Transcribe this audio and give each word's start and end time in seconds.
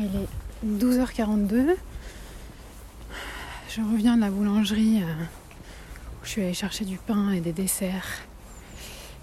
il 0.00 0.16
est 0.16 0.78
12h42. 0.78 1.76
Je 3.68 3.80
reviens 3.80 4.16
de 4.16 4.22
la 4.22 4.30
boulangerie 4.30 5.02
euh, 5.02 5.06
où 5.06 6.24
je 6.24 6.28
suis 6.28 6.42
allée 6.42 6.54
chercher 6.54 6.84
du 6.84 6.98
pain 6.98 7.30
et 7.30 7.40
des 7.40 7.52
desserts 7.52 8.22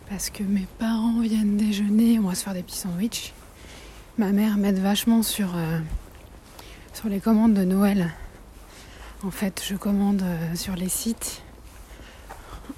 parce 0.09 0.29
que 0.29 0.43
mes 0.43 0.65
parents 0.79 1.19
viennent 1.19 1.57
déjeuner, 1.57 2.17
on 2.19 2.29
va 2.29 2.35
se 2.35 2.43
faire 2.43 2.53
des 2.53 2.63
petits 2.63 2.77
sandwichs. 2.77 3.33
Ma 4.17 4.31
mère 4.31 4.57
m'aide 4.57 4.79
vachement 4.79 5.21
sur, 5.21 5.55
euh, 5.55 5.79
sur 6.93 7.09
les 7.09 7.19
commandes 7.19 7.53
de 7.53 7.63
Noël. 7.63 8.13
En 9.23 9.31
fait, 9.31 9.63
je 9.67 9.75
commande 9.75 10.21
euh, 10.23 10.55
sur 10.55 10.75
les 10.75 10.89
sites 10.89 11.41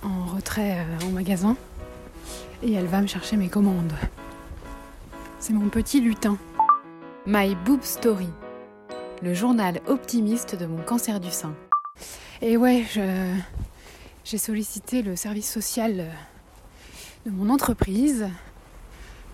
en 0.03 0.25
retrait 0.25 0.79
euh, 0.79 1.07
au 1.07 1.09
magasin 1.09 1.55
et 2.63 2.73
elle 2.73 2.87
va 2.87 3.01
me 3.01 3.07
chercher 3.07 3.37
mes 3.37 3.49
commandes. 3.49 3.93
C'est 5.39 5.53
mon 5.53 5.69
petit 5.69 6.01
lutin. 6.01 6.37
My 7.31 7.53
Boob 7.53 7.83
Story, 7.83 8.27
le 9.21 9.35
journal 9.35 9.81
optimiste 9.85 10.55
de 10.55 10.65
mon 10.65 10.81
cancer 10.81 11.19
du 11.19 11.29
sein. 11.29 11.53
Et 12.41 12.57
ouais, 12.57 12.83
j'ai 14.25 14.39
sollicité 14.39 15.03
le 15.03 15.15
service 15.15 15.47
social 15.47 15.99
euh, 15.99 16.09
de 17.27 17.31
mon 17.31 17.51
entreprise 17.51 18.27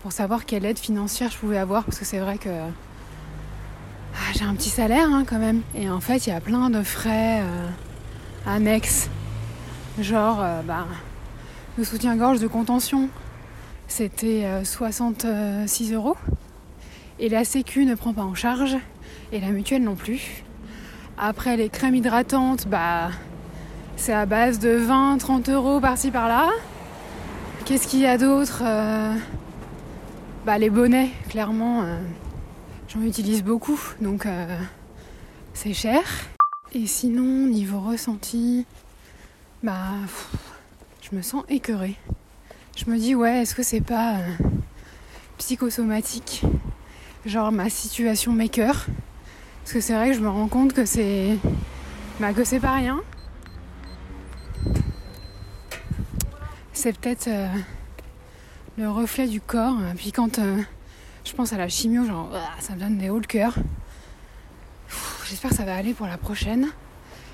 pour 0.02 0.12
savoir 0.12 0.44
quelle 0.44 0.66
aide 0.66 0.78
financière 0.78 1.30
je 1.30 1.38
pouvais 1.38 1.56
avoir 1.56 1.84
parce 1.84 1.98
que 1.98 2.04
c'est 2.04 2.18
vrai 2.18 2.36
que 2.36 2.50
ah, 2.50 4.32
j'ai 4.34 4.44
un 4.44 4.54
petit 4.54 4.68
salaire 4.68 5.08
hein, 5.10 5.24
quand 5.26 5.38
même. 5.38 5.62
Et 5.74 5.88
en 5.88 6.00
fait, 6.00 6.26
il 6.26 6.28
y 6.28 6.34
a 6.34 6.40
plein 6.42 6.68
de 6.68 6.82
frais 6.82 7.40
euh, 7.40 7.68
annexes, 8.44 9.08
genre 9.98 10.42
euh, 10.42 10.60
bah, 10.60 10.86
le 11.78 11.84
soutien-gorge 11.84 12.40
de 12.40 12.46
contention, 12.46 13.08
c'était 13.88 14.44
euh, 14.44 14.64
66 14.64 15.94
euros. 15.94 16.18
Et 17.18 17.28
la 17.28 17.44
Sécu 17.44 17.86
ne 17.86 17.94
prend 17.94 18.12
pas 18.12 18.22
en 18.22 18.34
charge 18.34 18.76
et 19.32 19.40
la 19.40 19.48
mutuelle 19.48 19.82
non 19.82 19.96
plus. 19.96 20.44
Après 21.18 21.56
les 21.56 21.70
crèmes 21.70 21.94
hydratantes, 21.94 22.66
bah 22.68 23.10
c'est 23.96 24.12
à 24.12 24.26
base 24.26 24.58
de 24.58 24.78
20-30 24.78 25.50
euros 25.50 25.80
par-ci 25.80 26.10
par-là. 26.10 26.50
Qu'est-ce 27.64 27.88
qu'il 27.88 28.00
y 28.00 28.06
a 28.06 28.18
d'autre 28.18 28.62
Euh, 28.64 29.14
Bah 30.44 30.58
les 30.58 30.68
bonnets, 30.70 31.08
clairement, 31.30 31.82
euh, 31.82 31.98
j'en 32.88 33.00
utilise 33.02 33.42
beaucoup, 33.42 33.80
donc 34.00 34.26
euh, 34.26 34.46
c'est 35.54 35.72
cher. 35.72 36.02
Et 36.74 36.86
sinon, 36.86 37.46
niveau 37.46 37.80
ressenti, 37.80 38.66
bah 39.62 39.94
je 41.00 41.16
me 41.16 41.22
sens 41.22 41.44
écœurée. 41.48 41.96
Je 42.76 42.90
me 42.90 42.98
dis 42.98 43.14
ouais, 43.14 43.40
est-ce 43.42 43.54
que 43.54 43.62
c'est 43.62 43.80
pas 43.80 44.16
psychosomatique? 45.38 46.42
Genre 47.26 47.50
ma 47.50 47.68
situation 47.68 48.32
maker 48.32 48.86
Parce 49.62 49.72
que 49.72 49.80
c'est 49.80 49.94
vrai 49.94 50.10
que 50.10 50.14
je 50.14 50.20
me 50.20 50.28
rends 50.28 50.46
compte 50.46 50.72
que 50.72 50.84
c'est 50.86 51.36
bah, 52.20 52.32
que 52.32 52.44
c'est 52.44 52.60
pas 52.60 52.72
rien. 52.72 53.02
C'est 56.72 56.96
peut-être 56.96 57.26
euh, 57.26 57.48
le 58.78 58.88
reflet 58.88 59.26
du 59.26 59.40
corps. 59.40 59.76
Puis 59.96 60.12
quand 60.12 60.38
euh, 60.38 60.62
je 61.24 61.32
pense 61.32 61.52
à 61.52 61.56
la 61.58 61.68
chimio, 61.68 62.06
genre 62.06 62.30
ça 62.60 62.74
me 62.74 62.80
donne 62.80 62.96
des 62.96 63.10
hauts 63.10 63.18
le 63.18 63.26
cœur. 63.26 63.56
J'espère 65.28 65.50
que 65.50 65.56
ça 65.56 65.64
va 65.64 65.74
aller 65.74 65.94
pour 65.94 66.06
la 66.06 66.18
prochaine. 66.18 66.68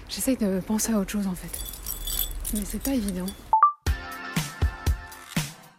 J'essaye 0.08 0.38
de 0.38 0.60
penser 0.60 0.94
à 0.94 0.98
autre 0.98 1.10
chose 1.10 1.26
en 1.26 1.34
fait. 1.34 1.52
Mais 2.54 2.64
c'est 2.64 2.82
pas 2.82 2.94
évident. 2.94 3.26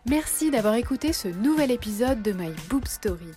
Merci 0.05 0.51
d'avoir 0.51 0.75
écouté 0.75 1.13
ce 1.13 1.29
nouvel 1.29 1.71
épisode 1.71 2.21
de 2.21 2.33
My 2.33 2.51
Boob 2.69 2.85
Story. 2.87 3.31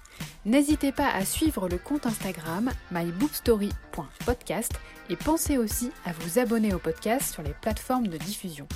N'hésitez 0.44 0.90
pas 0.90 1.08
à 1.08 1.24
suivre 1.24 1.68
le 1.68 1.78
compte 1.78 2.06
Instagram 2.06 2.72
myboobstory.podcast 2.90 4.72
et 5.08 5.16
pensez 5.16 5.58
aussi 5.58 5.92
à 6.04 6.12
vous 6.12 6.40
abonner 6.40 6.74
au 6.74 6.78
podcast 6.78 7.32
sur 7.32 7.44
les 7.44 7.54
plateformes 7.54 8.08
de 8.08 8.18
diffusion. 8.18 8.66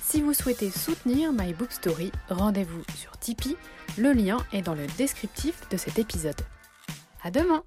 Si 0.00 0.22
vous 0.22 0.32
souhaitez 0.32 0.70
soutenir 0.70 1.32
My 1.32 1.52
Boob 1.52 1.70
Story, 1.70 2.12
rendez-vous 2.28 2.82
sur 2.96 3.18
Tipeee. 3.18 3.56
Le 3.98 4.12
lien 4.12 4.38
est 4.52 4.62
dans 4.62 4.74
le 4.74 4.86
descriptif 4.96 5.68
de 5.70 5.76
cet 5.76 5.98
épisode. 5.98 6.40
À 7.24 7.32
demain! 7.32 7.64